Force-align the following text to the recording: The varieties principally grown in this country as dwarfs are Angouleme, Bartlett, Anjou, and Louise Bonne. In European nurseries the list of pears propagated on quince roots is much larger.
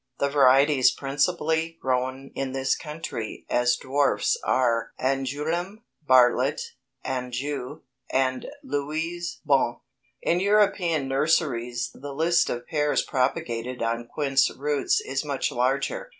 The 0.17 0.31
varieties 0.31 0.89
principally 0.89 1.77
grown 1.79 2.31
in 2.33 2.53
this 2.53 2.75
country 2.75 3.45
as 3.51 3.75
dwarfs 3.77 4.35
are 4.43 4.93
Angouleme, 4.99 5.83
Bartlett, 6.01 6.59
Anjou, 7.05 7.83
and 8.11 8.47
Louise 8.63 9.41
Bonne. 9.45 9.79
In 10.23 10.39
European 10.39 11.07
nurseries 11.07 11.91
the 11.93 12.13
list 12.15 12.49
of 12.49 12.65
pears 12.65 13.03
propagated 13.03 13.83
on 13.83 14.07
quince 14.11 14.49
roots 14.49 15.01
is 15.01 15.23
much 15.23 15.51
larger. 15.51 16.09